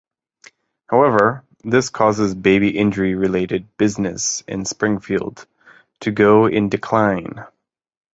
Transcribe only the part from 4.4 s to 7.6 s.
in Springfield to go in decline.